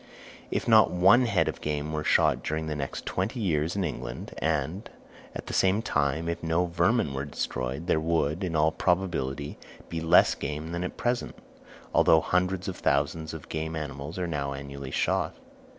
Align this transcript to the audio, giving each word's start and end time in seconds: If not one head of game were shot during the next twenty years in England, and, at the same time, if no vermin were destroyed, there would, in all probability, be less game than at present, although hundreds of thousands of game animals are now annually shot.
If 0.49 0.67
not 0.67 0.89
one 0.89 1.27
head 1.27 1.47
of 1.47 1.61
game 1.61 1.93
were 1.93 2.03
shot 2.03 2.41
during 2.43 2.65
the 2.65 2.75
next 2.75 3.05
twenty 3.05 3.39
years 3.39 3.75
in 3.75 3.83
England, 3.83 4.33
and, 4.39 4.89
at 5.35 5.45
the 5.45 5.53
same 5.53 5.83
time, 5.83 6.27
if 6.27 6.41
no 6.41 6.65
vermin 6.65 7.13
were 7.13 7.23
destroyed, 7.25 7.85
there 7.85 7.99
would, 7.99 8.43
in 8.43 8.55
all 8.55 8.71
probability, 8.71 9.59
be 9.89 10.01
less 10.01 10.33
game 10.33 10.71
than 10.71 10.83
at 10.83 10.97
present, 10.97 11.37
although 11.93 12.19
hundreds 12.19 12.67
of 12.67 12.77
thousands 12.77 13.31
of 13.31 13.47
game 13.47 13.75
animals 13.75 14.17
are 14.17 14.25
now 14.25 14.53
annually 14.53 14.89
shot. 14.89 15.35